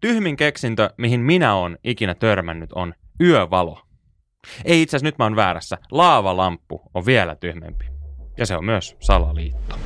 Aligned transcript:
tyhmin 0.00 0.36
keksintö, 0.36 0.90
mihin 0.96 1.20
minä 1.20 1.54
olen 1.54 1.78
ikinä 1.84 2.14
törmännyt, 2.14 2.72
on 2.72 2.94
yövalo. 3.20 3.80
Ei 4.64 4.82
itse 4.82 4.96
asiassa 4.96 5.06
nyt 5.08 5.18
mä 5.18 5.24
oon 5.24 5.36
väärässä. 5.36 5.78
Laavalamppu 5.90 6.82
on 6.94 7.06
vielä 7.06 7.34
tyhmempi. 7.34 7.84
Ja 8.38 8.46
se 8.46 8.56
on 8.56 8.64
myös 8.64 8.96
salaliitto. 9.00 9.76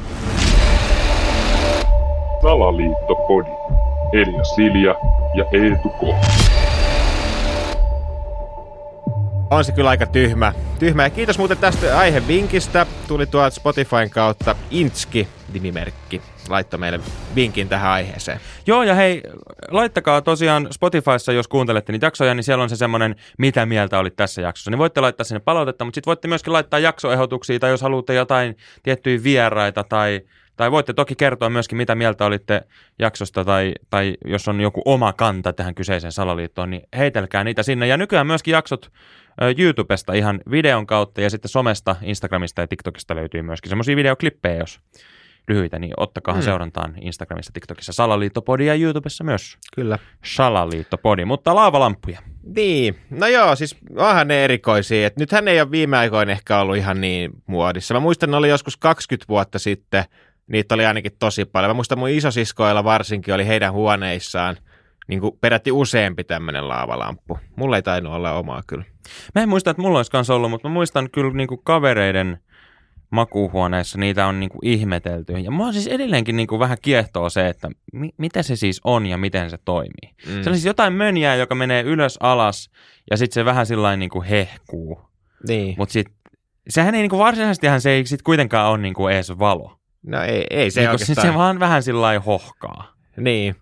Salaliittopodi. 2.42 3.50
Elia 4.12 4.44
Silja 4.44 4.94
ja 5.34 5.44
Eetu 5.52 5.88
K. 5.88 6.02
On 9.52 9.64
se 9.64 9.72
kyllä 9.72 9.90
aika 9.90 10.06
tyhmä. 10.06 10.52
tyhmä. 10.78 11.02
Ja 11.02 11.10
kiitos 11.10 11.38
muuten 11.38 11.58
tästä 11.58 11.98
aihevinkistä. 11.98 12.86
Tuli 13.08 13.26
tuolta 13.26 13.50
Spotifyn 13.50 14.10
kautta 14.10 14.56
Inski 14.70 15.28
nimimerkki. 15.52 16.22
Laittoi 16.48 16.80
meille 16.80 17.00
vinkin 17.34 17.68
tähän 17.68 17.90
aiheeseen. 17.90 18.40
Joo, 18.66 18.82
ja 18.82 18.94
hei, 18.94 19.22
laittakaa 19.70 20.22
tosiaan 20.22 20.68
Spotifyssa, 20.70 21.32
jos 21.32 21.48
kuuntelette 21.48 21.92
niitä 21.92 22.06
jaksoja, 22.06 22.34
niin 22.34 22.44
siellä 22.44 22.62
on 22.62 22.68
se 22.68 22.76
semmoinen, 22.76 23.16
mitä 23.38 23.66
mieltä 23.66 23.98
olit 23.98 24.16
tässä 24.16 24.40
jaksossa. 24.40 24.70
Niin 24.70 24.78
voitte 24.78 25.00
laittaa 25.00 25.24
sinne 25.24 25.40
palautetta, 25.40 25.84
mutta 25.84 25.96
sitten 25.96 26.10
voitte 26.10 26.28
myöskin 26.28 26.52
laittaa 26.52 26.80
jaksoehdotuksia, 26.80 27.58
tai 27.58 27.70
jos 27.70 27.82
haluatte 27.82 28.14
jotain 28.14 28.56
tiettyjä 28.82 29.22
vieraita, 29.22 29.84
tai, 29.84 30.20
tai 30.56 30.70
voitte 30.70 30.92
toki 30.92 31.14
kertoa 31.14 31.50
myöskin, 31.50 31.76
mitä 31.76 31.94
mieltä 31.94 32.24
olitte 32.24 32.62
jaksosta, 32.98 33.44
tai, 33.44 33.74
tai 33.90 34.14
jos 34.24 34.48
on 34.48 34.60
joku 34.60 34.82
oma 34.84 35.12
kanta 35.12 35.52
tähän 35.52 35.74
kyseiseen 35.74 36.12
salaliittoon, 36.12 36.70
niin 36.70 36.82
heitelkää 36.96 37.44
niitä 37.44 37.62
sinne. 37.62 37.86
Ja 37.86 37.96
nykyään 37.96 38.26
myöskin 38.26 38.52
jaksot 38.52 38.90
YouTubesta 39.58 40.12
ihan 40.12 40.40
videon 40.50 40.86
kautta, 40.86 41.20
ja 41.20 41.30
sitten 41.30 41.48
somesta, 41.48 41.96
Instagramista 42.02 42.60
ja 42.60 42.68
TikTokista 42.68 43.14
löytyy 43.14 43.42
myöskin 43.42 43.68
semmoisia 43.68 43.96
videoklippejä, 43.96 44.56
jos 44.56 44.80
lyhyitä, 45.48 45.78
niin 45.78 45.94
ottakaa 45.96 46.34
mm. 46.34 46.42
seurantaan 46.42 46.94
Instagramissa, 47.00 47.52
TikTokissa 47.52 47.92
Salaliittopodi 47.92 48.66
ja 48.66 48.74
YouTubessa 48.74 49.24
myös 49.24 49.58
Kyllä. 49.74 49.98
Salaliittopodi, 50.24 51.24
mutta 51.24 51.54
laavalamppuja. 51.54 52.20
Niin, 52.56 52.98
no 53.10 53.26
joo, 53.26 53.56
siis 53.56 53.76
onhan 53.96 54.28
ne 54.28 54.44
erikoisia. 54.44 55.06
Et 55.06 55.16
nythän 55.16 55.48
ei 55.48 55.60
ole 55.60 55.70
viime 55.70 55.98
aikoina 55.98 56.32
ehkä 56.32 56.58
ollut 56.58 56.76
ihan 56.76 57.00
niin 57.00 57.30
muodissa. 57.46 57.94
Mä 57.94 58.00
muistan, 58.00 58.30
ne 58.30 58.36
oli 58.36 58.48
joskus 58.48 58.76
20 58.76 59.28
vuotta 59.28 59.58
sitten, 59.58 60.04
niitä 60.46 60.74
oli 60.74 60.86
ainakin 60.86 61.12
tosi 61.18 61.44
paljon. 61.44 61.70
Mä 61.70 61.74
muistan 61.74 61.98
mun 61.98 62.08
isosiskoilla 62.08 62.84
varsinkin 62.84 63.34
oli 63.34 63.46
heidän 63.46 63.72
huoneissaan 63.72 64.56
niin 65.08 65.20
kuin 65.20 65.38
peräti 65.40 65.72
useampi 65.72 66.24
tämmöinen 66.24 66.68
laavalamppu. 66.68 67.38
Mulla 67.56 67.76
ei 67.76 67.82
tainnut 67.82 68.12
olla 68.12 68.32
omaa 68.32 68.62
kyllä. 68.66 68.84
Mä 69.34 69.42
en 69.42 69.48
muista, 69.48 69.70
että 69.70 69.82
mulla 69.82 69.98
olisi 69.98 70.10
kanssa 70.10 70.34
ollut, 70.34 70.50
mutta 70.50 70.68
mä 70.68 70.72
muistan 70.72 71.10
kyllä 71.10 71.32
niinku 71.32 71.56
kavereiden 71.56 72.38
makuuhuoneessa 73.10 73.98
niitä 73.98 74.26
on 74.26 74.40
niinku 74.40 74.58
ihmetelty. 74.62 75.32
Ja 75.32 75.50
mua 75.50 75.72
siis 75.72 75.86
edelleenkin 75.86 76.36
niinku 76.36 76.58
vähän 76.58 76.78
kiehtoo 76.82 77.30
se, 77.30 77.48
että 77.48 77.68
mi- 77.92 78.14
mitä 78.16 78.42
se 78.42 78.56
siis 78.56 78.80
on 78.84 79.06
ja 79.06 79.16
miten 79.16 79.50
se 79.50 79.58
toimii. 79.64 80.14
Mm. 80.26 80.42
Se 80.42 80.50
on 80.50 80.56
siis 80.56 80.64
jotain 80.64 80.92
mönjää, 80.92 81.34
joka 81.34 81.54
menee 81.54 81.82
ylös 81.82 82.16
alas 82.20 82.70
ja 83.10 83.16
sitten 83.16 83.34
se 83.34 83.44
vähän 83.44 83.66
sillä 83.66 83.96
niinku 83.96 84.24
hehkuu. 84.30 85.00
Niin. 85.48 85.74
Mutta 85.78 85.92
sitten 85.92 86.14
sehän 86.68 86.94
ei 86.94 87.02
niinku 87.02 87.18
varsinaisestihan 87.18 87.80
se 87.80 87.90
ei 87.90 88.06
sit 88.06 88.22
kuitenkaan 88.22 88.70
ole 88.70 88.78
niinku 88.78 89.08
edes 89.08 89.38
valo. 89.38 89.78
No 90.06 90.22
ei, 90.22 90.44
ei 90.50 90.70
se 90.70 90.80
Niinku 90.80 90.92
oikeastaan. 90.92 91.26
se 91.26 91.34
vaan 91.34 91.60
vähän 91.60 91.82
sillä 91.82 92.20
hohkaa. 92.20 92.92
Niin, 93.16 93.56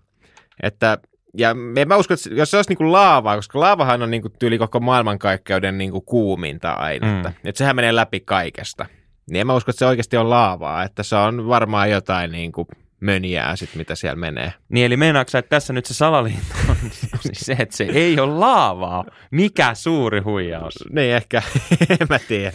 että 0.63 0.97
ja 1.37 1.55
en 1.77 1.87
mä 1.87 1.95
usko, 1.95 2.13
että 2.13 2.29
jos 2.33 2.51
se 2.51 2.57
olisi 2.57 2.69
niinku 2.69 2.91
laavaa, 2.91 3.35
koska 3.35 3.59
laavahan 3.59 4.01
on 4.01 4.11
niinku 4.11 4.29
tyyli 4.29 4.57
koko 4.57 4.79
maailmankaikkeuden 4.79 5.77
niinku 5.77 6.01
kuuminta 6.01 6.71
ainetta. 6.71 7.29
Mm. 7.29 7.35
Että 7.43 7.57
sehän 7.57 7.75
menee 7.75 7.95
läpi 7.95 8.19
kaikesta. 8.19 8.85
Niin 9.29 9.41
en 9.41 9.47
mä 9.47 9.53
usko, 9.55 9.71
että 9.71 9.79
se 9.79 9.85
oikeasti 9.85 10.17
on 10.17 10.29
laavaa, 10.29 10.83
että 10.83 11.03
se 11.03 11.15
on 11.15 11.47
varmaan 11.47 11.91
jotain 11.91 12.31
niinku 12.31 12.67
mönjää 12.99 13.55
sit, 13.55 13.75
mitä 13.75 13.95
siellä 13.95 14.15
menee. 14.15 14.53
Niin 14.69 14.85
eli 14.85 14.97
meinaatko 14.97 15.37
että 15.37 15.49
tässä 15.49 15.73
nyt 15.73 15.85
se 15.85 15.93
salaliitto 15.93 16.55
on 16.69 16.75
siis 17.21 17.39
se, 17.39 17.55
että 17.59 17.77
se 17.77 17.83
ei 17.83 18.19
ole 18.19 18.33
laavaa. 18.35 19.05
Mikä 19.31 19.73
suuri 19.73 20.19
huijaus. 20.19 20.73
Niin 20.89 21.15
ehkä, 21.15 21.41
en 21.99 22.07
mä 22.09 22.19
tiedä. 22.19 22.51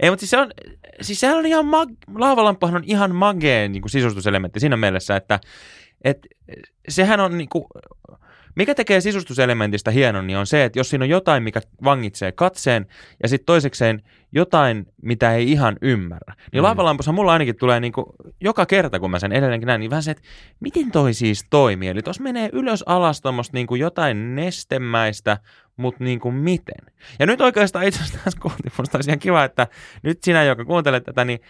Ei, 0.00 0.10
mutta 0.10 0.20
siis 0.20 0.30
se 0.30 0.38
on, 0.38 0.50
siis 1.00 1.20
sehän 1.20 1.38
on 1.38 1.46
ihan, 1.46 1.64
mag- 1.64 2.14
laavalamppuhan 2.14 2.76
on 2.76 2.84
ihan 2.86 3.14
mageen 3.14 3.72
niin 3.72 3.90
sisustuselementti 3.90 4.60
siinä 4.60 4.76
mielessä, 4.76 5.16
että 5.16 5.40
et, 6.04 6.26
sehän 6.88 7.20
on 7.20 7.38
niin 7.38 7.48
kuin, 7.48 7.64
mikä 8.58 8.74
tekee 8.74 9.00
sisustuselementistä 9.00 9.90
hienon, 9.90 10.26
niin 10.26 10.38
on 10.38 10.46
se, 10.46 10.64
että 10.64 10.78
jos 10.78 10.90
siinä 10.90 11.04
on 11.04 11.08
jotain, 11.08 11.42
mikä 11.42 11.60
vangitsee 11.84 12.32
katseen, 12.32 12.86
ja 13.22 13.28
sitten 13.28 13.46
toisekseen 13.46 14.02
jotain, 14.32 14.86
mitä 15.02 15.34
ei 15.34 15.52
ihan 15.52 15.76
ymmärrä. 15.82 16.34
Niin 16.52 16.60
mm. 16.60 16.64
laavalampushan 16.64 17.14
mulla 17.14 17.32
ainakin 17.32 17.56
tulee 17.56 17.80
niin 17.80 17.92
kuin, 17.92 18.06
joka 18.40 18.66
kerta, 18.66 19.00
kun 19.00 19.10
mä 19.10 19.18
sen 19.18 19.32
edelleenkin 19.32 19.66
näen, 19.66 19.80
niin 19.80 19.90
vähän 19.90 20.02
se, 20.02 20.10
että 20.10 20.22
miten 20.60 20.90
toi 20.90 21.14
siis 21.14 21.46
toimii. 21.50 21.88
Eli 21.88 22.02
tuossa 22.02 22.22
menee 22.22 22.50
ylös 22.52 22.84
alas 22.86 23.20
tuommoista 23.20 23.56
niin 23.56 23.66
kuin 23.66 23.80
jotain 23.80 24.34
nestemäistä, 24.34 25.38
mutta 25.76 26.04
niin 26.04 26.20
kuin 26.20 26.34
miten? 26.34 26.94
Ja 27.18 27.26
nyt 27.26 27.40
oikeastaan 27.40 27.84
itse 27.84 28.02
asiassa 28.02 28.24
tässä 28.24 28.40
musta 28.78 28.98
olisi 28.98 29.10
ihan 29.10 29.18
kiva, 29.18 29.44
että 29.44 29.66
nyt 30.02 30.22
sinä, 30.22 30.44
joka 30.44 30.64
kuuntelet 30.64 31.04
tätä, 31.04 31.24
niin 31.24 31.40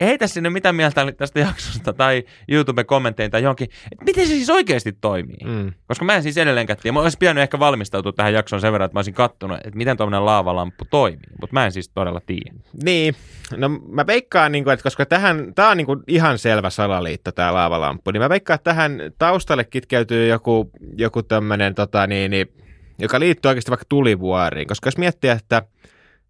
heitä 0.00 0.26
sinne 0.26 0.50
mitä 0.50 0.72
mieltä 0.72 1.02
olit 1.02 1.16
tästä 1.16 1.40
jaksosta 1.40 1.92
tai 1.92 2.24
YouTube-kommentteja 2.48 3.30
tai 3.30 3.42
johonkin, 3.42 3.68
että 3.92 4.04
miten 4.04 4.26
se 4.26 4.32
siis 4.32 4.50
oikeasti 4.50 4.92
toimii. 4.92 5.44
Mm. 5.44 5.72
Koska 5.86 6.04
mä 6.04 6.14
en 6.14 6.22
siis 6.22 6.38
edelleenkään 6.38 6.78
tiedä. 6.82 6.92
Mä 6.92 7.00
olisin 7.00 7.18
pitänyt 7.18 7.42
ehkä 7.42 7.58
valmistautua 7.58 8.12
tähän 8.12 8.32
jaksoon 8.32 8.60
sen 8.60 8.72
verran, 8.72 8.86
että 8.86 8.94
mä 8.94 8.98
olisin 8.98 9.14
kattonut, 9.14 9.58
että 9.58 9.76
miten 9.76 9.96
tuommoinen 9.96 10.26
laavalamppu 10.26 10.84
toimii. 10.90 11.30
Mutta 11.40 11.54
mä 11.54 11.64
en 11.64 11.72
siis 11.72 11.88
todella 11.88 12.20
tiedä. 12.26 12.52
Niin, 12.82 13.14
no 13.56 13.68
mä 13.68 14.06
veikkaan, 14.06 14.52
niin 14.52 14.64
kuin, 14.64 14.74
että 14.74 14.82
koska 14.82 15.06
tähän, 15.06 15.52
tämä 15.54 15.70
on 15.70 15.76
niin 15.76 15.86
kuin 15.86 16.00
ihan 16.06 16.38
selvä 16.38 16.70
salaliitto, 16.70 17.32
tämä 17.32 17.54
laavalamppu, 17.54 18.10
niin 18.10 18.22
mä 18.22 18.28
veikkaan, 18.28 18.54
että 18.54 18.70
tähän 18.70 19.00
taustalle 19.18 19.64
kitkeytyy 19.64 20.26
joku, 20.26 20.70
joku 20.96 21.22
tämmöinen, 21.22 21.74
tota, 21.74 22.06
niin, 22.06 22.30
niin, 22.30 22.52
joka 22.98 23.20
liittyy 23.20 23.48
oikeasti 23.48 23.70
vaikka 23.70 23.86
tulivuoriin, 23.88 24.66
koska 24.66 24.86
jos 24.86 24.98
miettii, 24.98 25.30
että 25.30 25.62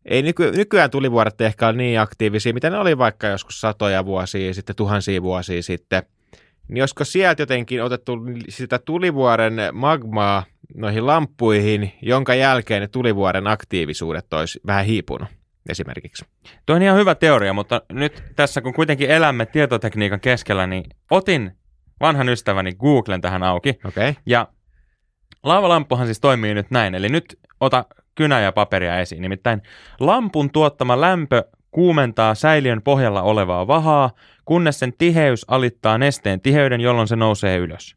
ei 0.05 0.23
nyky, 0.23 0.51
nykyään 0.51 0.91
tulivuoret 0.91 1.41
ehkä 1.41 1.67
ole 1.67 1.77
niin 1.77 2.01
aktiivisia, 2.01 2.55
mitä 2.55 2.71
ne 2.71 2.79
oli 2.79 2.99
vaikka 2.99 3.27
joskus 3.27 3.61
satoja 3.61 4.05
vuosia 4.05 4.55
sitten, 4.55 4.77
tuhansia 4.77 5.23
vuosia 5.23 5.63
sitten, 5.63 6.03
niin 6.69 6.83
olisiko 6.83 7.05
sieltä 7.05 7.43
jotenkin 7.43 7.83
otettu 7.83 8.19
sitä 8.49 8.79
tulivuoren 8.79 9.57
magmaa 9.73 10.45
noihin 10.75 11.07
lamppuihin, 11.07 11.93
jonka 12.03 12.35
jälkeen 12.35 12.81
ne 12.81 12.89
tulivuoren 12.89 13.47
aktiivisuudet 13.47 14.33
olisi 14.33 14.61
vähän 14.67 14.85
hiipunut 14.85 15.29
esimerkiksi. 15.69 16.25
Tuo 16.67 16.77
on 16.77 16.83
ihan 16.83 16.99
hyvä 16.99 17.15
teoria, 17.15 17.53
mutta 17.53 17.83
nyt 17.93 18.23
tässä 18.37 18.61
kun 18.61 18.75
kuitenkin 18.75 19.11
elämme 19.11 19.47
tietotekniikan 19.47 20.21
keskellä, 20.21 20.67
niin 20.67 20.85
otin 21.11 21.53
vanhan 22.01 22.29
ystäväni 22.29 22.75
Googlen 22.75 23.21
tähän 23.21 23.43
auki. 23.43 23.69
Okei. 23.85 24.11
Okay. 24.11 24.23
Ja 24.27 24.49
laavalamppuhan 25.43 26.07
siis 26.07 26.21
toimii 26.21 26.55
nyt 26.55 26.71
näin. 26.71 26.95
Eli 26.95 27.09
nyt 27.09 27.39
ota 27.61 27.85
kynä 28.19 28.41
ja 28.41 28.53
paperia 28.53 28.99
esiin. 29.01 29.23
Nimittäin 29.23 29.63
lampun 30.01 30.51
tuottama 30.51 31.01
lämpö 31.01 31.45
kuumentaa 31.71 32.35
säiliön 32.35 32.83
pohjalla 32.83 33.23
olevaa 33.23 33.67
vahaa, 33.67 34.11
kunnes 34.45 34.79
sen 34.79 34.93
tiheys 34.99 35.45
alittaa 35.49 35.99
nesteen 35.99 36.41
tiheyden, 36.41 36.81
jolloin 36.81 37.09
se 37.09 37.17
nousee 37.17 37.57
ylös. 37.57 37.97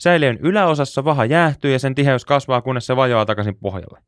Säiliön 0.00 0.38
yläosassa 0.42 1.04
vaha 1.04 1.24
jäähtyy 1.24 1.72
ja 1.72 1.78
sen 1.78 1.94
tiheys 1.94 2.24
kasvaa, 2.24 2.62
kunnes 2.62 2.86
se 2.86 2.96
vajoaa 2.96 3.26
takaisin 3.26 3.56
pohjalle. 3.56 3.98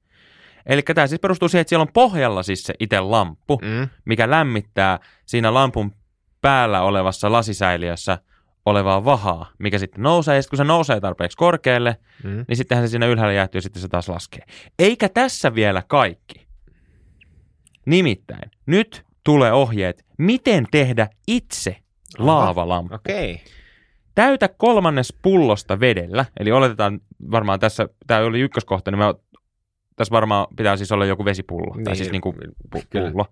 Eli 0.67 0.83
tämä 0.83 1.07
siis 1.07 1.21
perustuu 1.21 1.49
siihen, 1.49 1.61
että 1.61 1.69
siellä 1.69 1.83
on 1.83 1.93
pohjalla 1.93 2.43
siis 2.43 2.63
se 2.65 2.75
itse 2.81 3.01
lamppu, 3.01 3.59
Mm. 3.63 3.89
mikä 4.05 4.31
lämmittää 4.31 4.99
siinä 5.27 5.55
lampun 5.55 5.93
päällä 6.41 6.83
olevassa 6.83 7.33
lasisäiliössä 7.33 8.19
olevaa 8.67 9.05
vahaa, 9.05 9.51
mikä 9.59 9.79
sitten 9.79 10.03
nousee, 10.03 10.37
ja 10.37 10.43
sitten 10.43 10.51
kun 10.51 10.65
se 10.65 10.69
nousee 10.69 11.01
tarpeeksi 11.01 11.37
korkealle, 11.37 11.97
Mm. 12.25 12.45
niin 12.49 12.57
sittenhän 12.57 12.89
se 12.89 12.91
siinä 12.91 13.07
ylhäällä 13.07 13.33
jäähtyy 13.33 13.59
ja 13.59 13.63
sitten 13.63 13.83
se 13.83 13.89
taas 13.89 14.09
laskee. 14.09 14.43
Eikä 14.79 15.09
tässä 15.09 15.55
vielä 15.55 15.83
kaikki. 15.89 16.47
Nimittäin, 17.87 18.51
nyt 18.67 19.05
tulee 19.25 19.53
ohjeet, 19.53 20.05
miten 20.19 20.67
tehdä 20.71 21.09
itse 21.27 21.77
laavalamppu. 22.19 22.95
Okei. 22.95 23.33
Okay. 23.35 23.45
Täytä 24.15 24.49
kolmannes 24.49 25.15
pullosta 25.23 25.81
vedellä, 25.81 26.25
eli 26.41 26.53
oletetaan 26.53 27.01
varmaan 27.31 27.61
tässä, 27.61 27.89
tämä 28.07 28.21
oli 28.21 28.41
ykköskohta, 28.41 28.91
niin 28.91 28.99
mä, 28.99 29.15
tässä 29.97 30.13
varmaan 30.13 30.47
pitää 30.57 30.77
siis 30.77 30.93
olla 30.93 31.05
joku 31.05 31.25
vesipullo, 31.25 31.77
niin, 31.77 31.85
tai 31.85 31.97
siis 31.97 32.11
niin 32.11 32.23
kuin 32.23 32.37
kyllä. 32.91 33.11
pullo. 33.11 33.27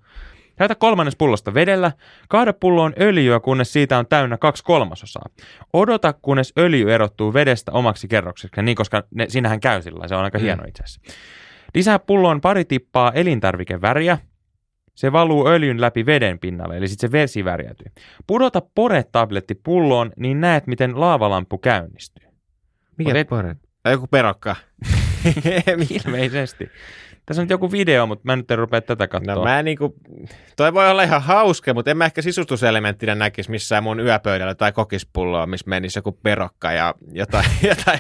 Täytä 0.61 0.75
kolmannes 0.75 1.17
pullosta 1.17 1.55
vedellä, 1.55 1.93
kaada 2.29 2.53
pulloon 2.53 2.93
öljyä, 3.01 3.41
kunnes 3.41 3.73
siitä 3.73 3.99
on 3.99 4.07
täynnä 4.07 4.39
kaksi 4.39 4.65
kolmasosaa. 4.65 5.25
Odota, 5.73 6.12
kunnes 6.12 6.53
öljy 6.59 6.93
erottuu 6.95 7.35
vedestä 7.35 7.73
omaksi 7.73 8.09
kerrokseksi, 8.09 8.62
niin 8.62 8.77
koska 8.77 9.03
ne, 9.15 9.27
siinähän 9.29 9.61
käy 9.61 9.83
sillä, 9.83 10.09
se 10.09 10.15
on 10.15 10.25
aika 10.25 10.39
Mm. 10.39 10.43
hieno 10.43 10.65
itse 10.69 10.83
asiassa. 10.83 11.12
Lisää 11.75 11.99
pulloon 11.99 12.41
pari 12.41 12.65
tippaa 12.65 13.12
elintarvikeväriä, 13.12 14.19
se 14.95 15.12
valuu 15.12 15.49
öljyn 15.49 15.81
läpi 15.81 16.07
veden 16.07 16.39
pinnalle, 16.39 16.77
eli 16.77 16.89
sitten 16.89 17.09
se 17.09 17.12
vesi 17.12 17.45
värjäytyy. 17.45 17.87
Pudota 18.27 18.62
pore-tabletti 18.75 19.55
pulloon, 19.62 20.12
niin 20.17 20.41
näet, 20.41 20.67
miten 20.67 21.01
laavalamppu 21.01 21.59
käynnistyy. 21.59 22.27
Mikä 22.99 23.11
Otet- 23.12 23.29
pore? 23.29 23.57
Joku 23.91 24.07
perokka. 24.07 24.57
Ilmeisesti. 26.07 26.71
Tässä 27.31 27.43
on 27.43 27.44
nyt 27.44 27.50
joku 27.50 27.73
video, 27.73 28.06
mutta 28.06 28.23
mä 28.25 28.37
nyt 28.37 28.50
en 28.50 28.59
rupea 28.59 28.81
tätä 28.81 29.09
katsoa. 29.09 29.35
No 29.35 29.44
mä 29.44 29.62
niinku, 29.62 29.94
toi 30.56 30.75
voi 30.75 30.91
olla 30.91 31.03
ihan 31.03 31.23
hauska, 31.23 31.75
mutta 31.75 31.91
en 31.91 31.97
mä 31.97 32.05
ehkä 32.05 32.23
sisustuselementtinä 32.23 33.15
näkisi 33.15 33.50
missään 33.50 33.82
mun 33.82 34.00
yöpöydällä 34.00 34.55
tai 34.55 34.73
kokispulloa, 34.73 35.47
missä 35.47 35.69
menisi 35.69 35.99
joku 35.99 36.12
perokka 36.12 36.73
ja 36.73 36.94
jotain, 37.12 37.47
jotain 37.69 37.99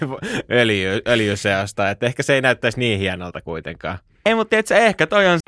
öljy, 0.50 1.00
öljyseosta. 1.08 1.90
Että 1.90 2.06
ehkä 2.06 2.22
se 2.22 2.34
ei 2.34 2.40
näyttäisi 2.40 2.78
niin 2.78 2.98
hienolta 2.98 3.40
kuitenkaan. 3.40 3.98
Ei, 4.26 4.34
mutta 4.34 4.50
tiedätkö, 4.50 4.76
ehkä 4.76 5.06
toi 5.06 5.26
on... 5.26 5.38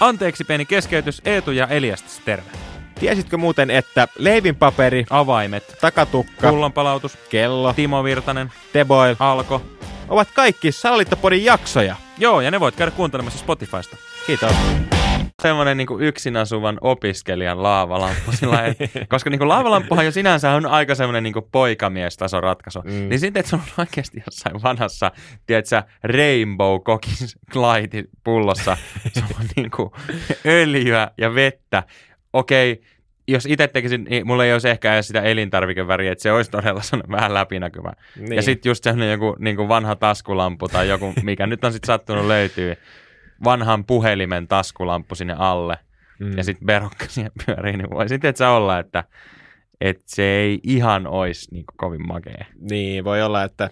Anteeksi 0.00 0.44
pieni 0.44 0.64
keskeytys, 0.64 1.22
Eetu 1.24 1.50
ja 1.50 1.66
Eliastas, 1.66 2.20
terve. 2.24 2.50
Tiesitkö 3.00 3.36
muuten, 3.36 3.70
että 3.70 4.08
leivinpaperi, 4.18 5.06
Avaimet, 5.10 5.76
takatukka, 5.80 6.50
pullonpalautus, 6.50 7.18
kello, 7.28 7.72
Timo 7.72 8.04
Virtanen, 8.04 8.52
teboil 8.72 9.16
Alko. 9.18 9.62
Ovat 10.10 10.28
kaikki 10.34 10.72
Salaliittopodin 10.72 11.44
jaksoja. 11.44 11.96
Joo, 12.18 12.40
ja 12.40 12.50
ne 12.50 12.60
voit 12.60 12.76
käydä 12.76 12.90
kuuntelemassa 12.90 13.38
Spotifysta. 13.38 13.96
Kiitos. 14.26 14.52
Semmoinen 15.42 15.76
niin 15.76 15.88
yksin 16.00 16.36
asuvan 16.36 16.78
opiskelijan 16.80 17.62
laavalamppu. 17.62 18.32
Sillä 18.32 18.58
koska 19.08 19.30
niin 19.30 19.38
kuin 19.38 19.48
laavalamppuhan 19.48 20.04
jo 20.04 20.12
sinänsä 20.12 20.50
on 20.50 20.66
aika 20.66 20.94
semmoinen 20.94 21.22
niin 21.22 21.34
poikamiestason 21.52 22.42
ratkaisu. 22.42 22.82
Mm. 22.82 22.90
Niin 22.90 23.20
sitten, 23.20 23.40
että 23.40 23.50
se 23.50 23.56
on 23.56 23.62
oikeasti 23.78 24.22
jossain 24.26 24.62
vanhassa, 24.62 25.12
tiedätkö, 25.46 25.82
rainbow 26.02 26.80
kokis 26.84 27.36
light 27.54 28.10
pullossa. 28.24 28.76
Se 29.12 29.22
on 29.40 29.46
niin 29.56 29.70
kuin 29.70 29.90
öljyä 30.46 31.10
ja 31.18 31.34
vettä. 31.34 31.82
Okei, 32.32 32.80
jos 33.32 33.46
itse 33.46 33.68
tekisin, 33.68 34.04
niin 34.04 34.26
mulla 34.26 34.44
ei 34.44 34.52
olisi 34.52 34.68
ehkä 34.68 34.94
edes 34.94 35.06
sitä 35.06 35.22
elintarvikeväriä, 35.22 36.12
että 36.12 36.22
se 36.22 36.32
olisi 36.32 36.50
todella 36.50 36.80
vähän 37.10 37.34
läpinäkyvä. 37.34 37.92
Niin. 38.16 38.32
Ja 38.32 38.42
sitten 38.42 38.70
just 38.70 38.84
sellainen 38.84 39.10
joku 39.10 39.36
niin 39.38 39.56
kuin 39.56 39.68
vanha 39.68 39.96
taskulampu 39.96 40.68
tai 40.68 40.88
joku, 40.88 41.12
mikä 41.22 41.46
nyt 41.46 41.64
on 41.64 41.72
sitten 41.72 41.86
sattunut 41.86 42.26
löytyy, 42.26 42.76
vanhan 43.44 43.84
puhelimen 43.84 44.48
taskulampu 44.48 45.14
sinne 45.14 45.34
alle 45.38 45.78
Mm. 46.20 46.36
ja 46.36 46.44
sitten 46.44 46.66
verokka 46.66 47.04
siihen 47.08 47.32
pyörii, 47.46 47.76
niin 47.76 47.90
voisi 47.90 48.18
tietysti 48.18 48.44
olla, 48.44 48.78
että, 48.78 49.04
että 49.80 50.02
se 50.06 50.22
ei 50.22 50.60
ihan 50.62 51.06
olisi 51.06 51.54
niin 51.54 51.66
kuin 51.66 51.76
kovin 51.76 52.06
makea. 52.08 52.44
Niin, 52.70 53.04
voi 53.04 53.22
olla, 53.22 53.44
että 53.44 53.70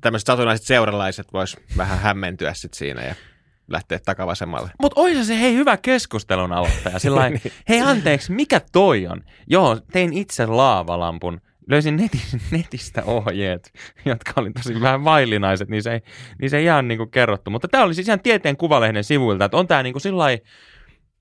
tämmöiset 0.00 0.26
satunnaiset 0.26 0.66
seuralaiset 0.66 1.32
vois 1.32 1.56
vähän 1.76 1.98
hämmentyä 1.98 2.54
sit 2.54 2.74
siinä 2.74 3.02
ja 3.02 3.14
lähteä 3.68 3.98
takavasemmalle. 4.04 4.70
Mutta 4.82 5.00
olisi 5.00 5.24
se 5.24 5.40
hei 5.40 5.54
hyvä 5.54 5.76
keskustelun 5.76 6.52
aloittaja. 6.52 6.98
Sillä 6.98 7.20
lailla, 7.20 7.38
Niin. 7.44 7.52
hei 7.68 7.80
anteeksi, 7.80 8.32
mikä 8.32 8.60
toi 8.72 9.06
on? 9.06 9.20
Joo, 9.46 9.80
tein 9.92 10.12
itse 10.12 10.46
laavalampun. 10.46 11.40
Löysin 11.70 11.96
neti, 11.96 12.18
netistä 12.50 13.02
ohjeet, 13.04 13.72
jotka 14.04 14.32
oli 14.36 14.50
tosi 14.52 14.80
vähän 14.80 15.04
vaillinaiset, 15.04 15.68
niin 15.68 15.82
se 15.82 15.92
ei, 15.92 16.00
niin 16.40 16.50
se 16.50 16.56
ei 16.58 16.64
ihan 16.64 16.88
niin 16.88 16.98
kuin 16.98 17.10
kerrottu. 17.10 17.50
Mutta 17.50 17.68
tämä 17.68 17.84
oli 17.84 17.94
siis 17.94 18.08
ihan 18.08 18.20
tieteen 18.20 18.56
kuvalehden 18.56 19.04
sivuilta, 19.04 19.44
että 19.44 19.56
on 19.56 19.66
tämä 19.66 19.82
niin 19.82 19.92
kuin 19.92 20.00
sillä 20.00 20.18
lailla 20.18 20.44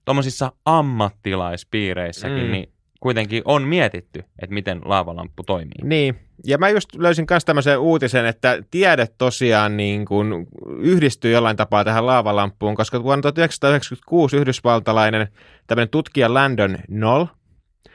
tuommoisissa 0.05 0.51
ammattilaispiireissäkin, 0.65 2.37
Mm. 2.37 2.43
mm. 2.45 2.51
niin 2.51 2.73
kuitenkin 2.99 3.41
on 3.45 3.63
mietitty, 3.63 4.19
että 4.19 4.53
miten 4.53 4.81
laavalamppu 4.85 5.43
toimii. 5.43 5.83
Niin, 5.83 6.19
ja 6.45 6.57
mä 6.57 6.69
just 6.69 6.95
löysin 6.95 7.25
myös 7.29 7.45
tämmöisen 7.45 7.79
uutisen, 7.79 8.25
että 8.25 8.63
tiede 8.71 9.07
tosiaan 9.17 9.77
niin 9.77 10.05
kuin 10.05 10.47
yhdistyy 10.79 11.31
jollain 11.31 11.57
tapaa 11.57 11.83
tähän 11.83 12.05
laavalampuun, 12.05 12.75
koska 12.75 13.03
vuonna 13.03 13.21
1996 13.21 14.37
yhdysvaltalainen 14.37 15.27
tämmöinen 15.67 15.89
tutkija 15.89 16.33
Landon 16.33 16.77
Knoll, 16.87 17.25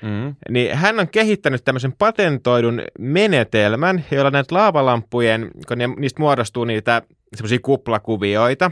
Mm. 0.02 0.34
niin 0.50 0.76
hän 0.76 1.00
on 1.00 1.08
kehittänyt 1.08 1.64
tämmöisen 1.64 1.92
patentoidun 1.92 2.82
menetelmän, 2.98 4.04
jolla 4.10 4.30
näitä 4.30 4.54
laavalampujen, 4.54 5.50
kun 5.68 5.78
ne, 5.78 5.86
niistä 5.86 6.22
muodostuu 6.22 6.64
niitä 6.64 7.02
semmoisia 7.36 7.58
kuplakuvioita, 7.62 8.70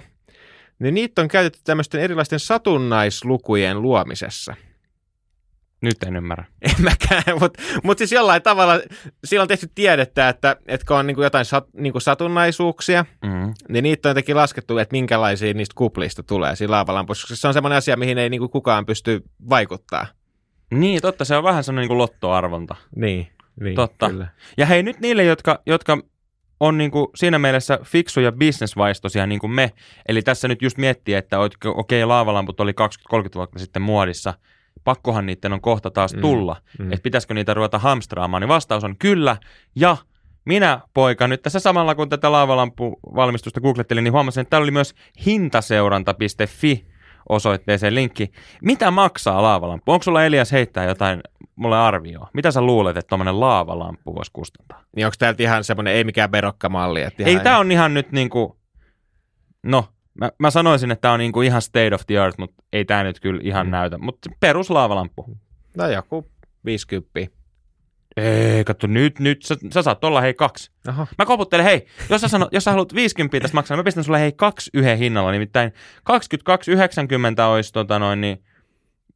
niin 0.79 0.95
niitä 0.95 1.23
on 1.23 1.29
käytetty 1.29 1.61
tämmöisten 1.65 2.01
erilaisten 2.01 2.41
satunnaislukujen 2.41 3.83
luomisessa. 3.83 4.55
Nyt 5.83 6.03
en 6.03 6.17
ymmärrä. 6.17 6.45
En 6.63 6.85
mäkään, 6.85 7.41
mutta 7.41 7.63
mut 7.83 7.99
siis 7.99 8.13
jollain 8.13 8.43
tavalla 8.43 8.81
sillä 9.25 9.43
on 9.43 9.49
tehty 9.49 9.71
tiedettä, 9.75 10.29
että, 10.29 10.57
että 10.69 10.87
kun 10.87 10.97
on 10.97 11.07
niin 11.07 11.23
jotain 11.23 11.45
sat, 11.45 11.65
niin 11.73 12.01
satunnaisuuksia, 12.01 13.05
Mm. 13.25 13.55
niin 13.69 13.83
niitä 13.83 14.09
on 14.09 14.11
jotenkin 14.11 14.37
laskettu, 14.37 14.79
että 14.79 14.93
minkälaisia 14.93 15.55
niistä 15.55 15.75
kuplista 15.77 16.23
tulee 16.23 16.57
siinä 16.57 16.71
laavalampussa, 16.71 17.23
koska 17.25 17.37
se 17.37 17.49
on 17.49 17.55
semmoinen 17.55 17.77
asia, 17.79 17.97
mihin 17.97 18.19
ei 18.19 18.31
niin 18.31 18.51
kukaan 18.51 18.87
pysty 18.87 19.23
vaikuttaa. 19.49 20.07
Niin, 20.75 21.03
totta, 21.03 21.25
se 21.25 21.37
on 21.37 21.45
vähän 21.45 21.65
sellainen 21.65 21.83
niin 21.83 21.89
kuin 21.89 21.99
lottoarvonta. 21.99 22.77
Niin, 22.97 23.29
niin 23.61 23.75
Totta. 23.75 24.09
Kyllä. 24.11 24.27
Ja 24.57 24.67
hei, 24.67 24.83
nyt 24.83 25.01
niille, 25.01 25.25
jotka, 25.25 25.63
jotka 25.67 25.99
on 26.61 26.79
niin 26.79 26.91
kuin 26.91 27.07
siinä 27.15 27.39
mielessä 27.39 27.79
fiksuja 27.85 28.33
bisnesvaistoisia 28.33 29.27
niin 29.27 29.39
kuin 29.41 29.51
me, 29.51 29.71
eli 30.09 30.23
tässä 30.23 30.49
nyt 30.49 30.63
just 30.63 30.79
miettii, 30.79 31.15
että 31.15 31.37
okei, 31.65 32.05
laavalamput 32.05 32.61
oli 32.61 32.73
20-30 33.15 33.15
vuotta 33.35 33.59
sitten 33.59 33.83
muodissa, 33.83 34.35
pakkohan 34.85 35.27
niiden 35.27 35.53
on 35.53 35.61
kohta 35.61 35.91
taas 35.91 36.15
Mm, 36.15 36.21
tulla, 36.21 36.57
mm. 36.79 36.85
mm. 36.85 36.93
että 36.93 37.03
pitäisikö 37.03 37.35
niitä 37.35 37.55
ruveta 37.55 37.79
hamstraamaan, 37.79 38.41
niin 38.41 38.49
vastaus 38.49 38.85
on 38.85 38.97
kyllä, 38.97 39.37
ja 39.75 39.97
minä 40.45 40.81
poika 40.95 41.29
nyt 41.29 41.43
tässä 41.43 41.61
samalla 41.61 41.95
kun 41.95 42.09
tätä 42.09 42.33
laavalampuvalmistusta 42.33 43.61
googlettelin, 43.61 44.05
niin 44.05 44.13
huomasin, 44.13 44.41
että 44.41 44.51
täällä 44.51 44.65
oli 44.65 44.71
myös 44.71 44.95
hintaseuranta.fi 45.27 46.87
osoitteeseen 47.29 47.95
linkki. 47.95 48.31
Mitä 48.63 48.91
maksaa 48.91 49.43
laavalamppu? 49.43 49.93
Onko 49.93 50.03
sulla 50.03 50.25
Elias 50.25 50.53
heittää 50.53 50.85
jotain 50.85 51.21
mulle 51.57 51.79
arvioa? 51.79 52.31
Mitä 52.33 52.51
sä 52.51 52.63
luulet, 52.63 52.97
että 52.97 53.09
tuommoinen 53.09 53.41
laavalamppu 53.41 54.15
voisi 54.15 54.31
kustantaa? 54.33 54.83
Niin 54.97 55.07
onko 55.07 55.15
täältä 55.19 55.43
ihan 55.43 55.65
semmoinen, 55.65 55.95
ei 55.95 56.05
mikään 56.05 56.33
verokkamalli? 56.33 57.03
Että 57.03 57.25
Ei, 57.25 57.33
ihan, 57.33 57.45
tämä 57.45 57.59
on 57.59 57.73
ihan 57.73 57.95
nyt 57.95 58.13
niinku, 58.13 58.59
no, 59.63 59.89
mä, 60.21 60.31
mä 60.39 60.51
sanoisin, 60.51 60.91
että 60.91 61.01
tämä 61.01 61.15
on 61.15 61.21
niinku 61.21 61.43
ihan 61.43 61.63
state 61.63 61.95
of 61.95 62.03
the 62.07 62.19
art, 62.19 62.39
mutta 62.39 62.65
ei 62.73 62.85
tämä 62.85 63.03
nyt 63.05 63.21
kyllä 63.21 63.41
ihan 63.45 63.67
Mm. 63.67 63.71
näytä. 63.71 63.99
Mutta 63.99 64.31
peruslaavalamppu. 64.41 65.39
No 65.77 65.87
joku 65.89 66.31
50. 66.65 67.41
Ei, 68.17 68.65
katso, 68.65 68.87
nyt, 68.87 69.19
nyt, 69.19 69.43
sä, 69.43 69.57
sä 69.73 69.83
saat 69.83 70.05
olla 70.05 70.21
hei 70.21 70.35
kaksi. 70.35 70.71
Oho. 70.89 71.07
Mä 71.19 71.27
koputtelen, 71.27 71.65
hei, 71.65 71.87
jos 72.11 72.21
sä, 72.21 72.29
sanot, 72.29 72.49
jos 72.53 72.65
sä 72.65 72.71
haluat 72.71 72.95
50 72.95 73.41
tästä 73.41 73.55
maksaa, 73.55 73.77
mä 73.77 73.85
pistän 73.85 74.05
sulle 74.05 74.21
hei 74.21 74.33
kaksi 74.33 74.71
yhden 74.75 74.99
hinnalla, 74.99 75.33
nimittäin 75.33 75.73
22,90 76.11 77.43
olisi 77.53 77.73
tota 77.73 77.99
noin, 77.99 78.21
niin 78.21 78.45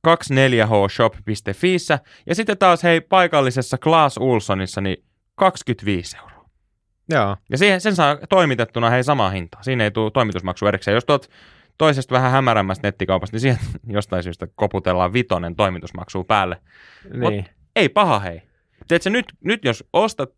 24hshop.fiissä, 0.07 1.99
ja 2.27 2.35
sitten 2.35 2.59
taas 2.59 2.83
hei 2.83 3.01
paikallisessa 3.01 3.79
Klaas 3.79 4.17
Ulssonissa, 4.17 4.81
niin 4.81 4.97
25 5.35 6.17
euroa. 6.17 6.34
Joo. 7.09 7.37
Ja 7.51 7.59
siihen, 7.59 7.81
sen 7.81 7.97
saa 7.97 8.19
toimitettuna 8.29 8.91
hei 8.91 9.05
samaa 9.05 9.31
hintaa. 9.31 9.63
Siinä 9.63 9.85
ei 9.85 9.91
tule 9.91 10.11
toimitusmaksu 10.11 10.67
erikseen. 10.67 10.95
Jos 10.95 11.05
tuot 11.05 11.31
toisesta 11.79 12.15
vähän 12.15 12.31
hämärämmästä 12.31 12.89
nettikaupasta, 12.89 13.35
niin 13.35 13.41
siihen 13.41 13.59
jostain 13.87 14.23
syystä 14.23 14.47
koputellaan 14.55 15.13
vitonen 15.13 15.57
toimitusmaksu 15.57 16.25
päälle. 16.25 16.57
Niin. 17.15 17.47
Ei 17.77 17.89
paha 17.89 18.19
hei. 18.19 18.43
Tiedätkö, 18.89 19.11
nyt, 19.11 19.27
nyt 19.45 19.65
jos 19.65 19.85
ostat 19.93 20.31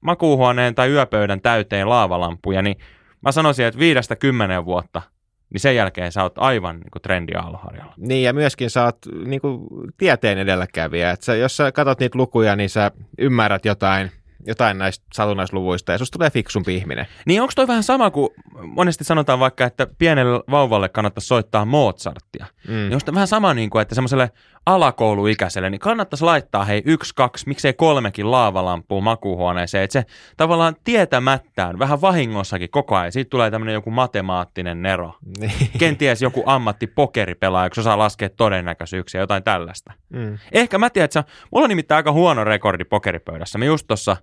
makuuhuoneen 0.00 0.74
tai 0.74 0.90
yöpöydän 0.90 1.40
täyteen 1.40 1.88
laavalampuja, 1.88 2.62
niin 2.62 2.76
mä 3.22 3.32
sanoisin, 3.32 3.66
että 3.66 3.80
viidestä 3.80 4.16
kymmenen 4.16 4.64
vuotta, 4.64 5.02
niin 5.50 5.60
sen 5.60 5.76
jälkeen 5.76 6.12
sä 6.12 6.22
oot 6.22 6.38
aivan 6.38 6.76
niin 6.76 6.90
kuin 6.90 7.02
trendiaalloharjalla. 7.02 7.94
Niin, 7.96 8.22
ja 8.22 8.32
myöskin 8.32 8.70
sä 8.70 8.84
oot 8.84 8.98
niin 9.24 9.40
kuin, 9.40 9.68
tieteen 9.98 10.38
edelläkävijä. 10.38 11.10
Et 11.10 11.22
sä, 11.22 11.36
jos 11.36 11.56
sä 11.56 11.72
katsot 11.72 12.00
niitä 12.00 12.18
lukuja, 12.18 12.56
niin 12.56 12.70
sä 12.70 12.90
ymmärrät 13.18 13.64
jotain, 13.64 14.10
jotain 14.46 14.78
näistä 14.78 15.06
satunnaisluvuista, 15.14 15.92
ja 15.92 15.98
susta 15.98 16.18
tulee 16.18 16.30
fiksumpi 16.30 16.76
ihminen. 16.76 17.06
Niin 17.26 17.42
onko 17.42 17.52
toi 17.56 17.66
vähän 17.66 17.82
sama 17.82 18.10
kuin 18.10 18.30
monesti 18.62 19.04
sanotaan 19.04 19.38
vaikka, 19.40 19.64
että 19.64 19.86
pienelle 19.98 20.42
vauvalle 20.50 20.88
kannattaisi 20.88 21.26
soittaa 21.26 21.64
Mozarttia. 21.64 22.46
Mm. 22.68 22.74
Niin 22.74 22.94
onko 22.94 23.14
vähän 23.14 23.28
sama, 23.28 23.54
niin 23.54 23.70
kuin, 23.70 23.82
että 23.82 23.94
semmoiselle 23.94 24.30
alakouluikäiselle, 24.74 25.70
niin 25.70 25.78
kannattaisi 25.78 26.24
laittaa 26.24 26.64
hei 26.64 26.82
yksi, 26.86 27.14
kaksi, 27.14 27.48
miksei 27.48 27.72
kolmekin 27.72 28.30
laavalampua 28.30 29.00
makuuhuoneeseen, 29.00 29.84
että 29.84 29.92
se 29.92 30.04
tavallaan 30.36 30.76
tietämättään, 30.84 31.78
vähän 31.78 32.00
vahingossakin 32.00 32.70
koko 32.70 32.96
ajan, 32.96 33.12
siitä 33.12 33.30
tulee 33.30 33.50
tämmöinen 33.50 33.74
joku 33.74 33.90
matemaattinen 33.90 34.82
nero. 34.82 35.14
Niin. 35.38 35.52
Kenties 35.78 36.22
joku 36.22 36.42
ammattipokeripelaaja, 36.46 37.70
kun 37.70 37.80
osaa 37.80 37.98
laskea 37.98 38.28
todennäköisyyksiä, 38.28 39.20
jotain 39.20 39.42
tällaista. 39.42 39.92
Mm. 40.08 40.38
Ehkä 40.52 40.78
mä 40.78 40.90
tiedän, 40.90 41.04
että 41.04 41.20
se, 41.20 41.28
mulla 41.52 41.64
on 41.64 41.68
nimittäin 41.68 41.96
aika 41.96 42.12
huono 42.12 42.44
rekordi 42.44 42.84
pokeripöydässä. 42.84 43.58
Me 43.58 43.66
just 43.66 43.86
tuossa 43.86 44.16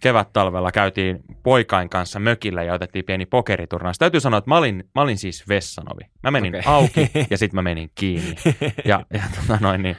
kevät-talvella 0.00 0.72
käytiin 0.72 1.20
poikain 1.42 1.88
kanssa 1.88 2.20
mökillä 2.20 2.62
ja 2.62 2.74
otettiin 2.74 3.04
pieni 3.04 3.26
pokeriturnaus. 3.26 3.98
Täytyy 3.98 4.20
sanoa, 4.20 4.38
että 4.38 4.50
mä 4.50 4.56
olin, 4.56 4.84
mä 4.94 5.02
olin 5.02 5.18
siis 5.18 5.48
Vessanovi. 5.48 6.02
Mä 6.22 6.30
menin 6.30 6.56
okay. 6.56 6.72
auki 6.72 7.10
ja 7.30 7.38
sitten 7.38 7.56
mä 7.56 7.62
menin 7.62 7.90
kiinni. 7.94 8.34
Ja, 8.84 9.06
ja 9.14 9.22
tota 9.40 9.58
noin, 9.60 9.82
niin, 9.82 9.96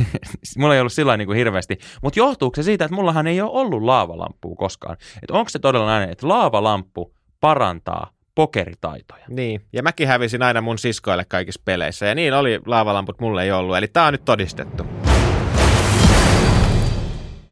mulla 0.58 0.74
ei 0.74 0.80
ollut 0.80 0.92
sillä 0.92 1.16
niin 1.16 1.26
kuin 1.26 1.38
hirveästi. 1.38 1.78
Mutta 2.02 2.18
johtuuko 2.18 2.56
se 2.56 2.62
siitä, 2.62 2.84
että 2.84 2.94
mullahan 2.94 3.26
ei 3.26 3.40
ole 3.40 3.50
ollut 3.50 3.82
laavalampua 3.82 4.56
koskaan? 4.56 4.96
Että 5.22 5.34
onko 5.34 5.48
se 5.48 5.58
todella 5.58 5.86
näin, 5.86 6.10
että 6.10 6.28
laavalamppu 6.28 7.14
parantaa 7.40 8.10
pokeritaitoja? 8.34 9.24
Niin, 9.28 9.60
ja 9.72 9.82
mäkin 9.82 10.08
hävisin 10.08 10.42
aina 10.42 10.60
mun 10.60 10.78
siskoille 10.78 11.24
kaikissa 11.24 11.62
peleissä, 11.64 12.06
ja 12.06 12.14
niin 12.14 12.34
oli 12.34 12.60
laavalamput 12.66 13.20
mulle 13.20 13.42
ei 13.42 13.52
ollut, 13.52 13.76
eli 13.76 13.88
tää 13.88 14.06
on 14.06 14.14
nyt 14.14 14.24
todistettu. 14.24 14.86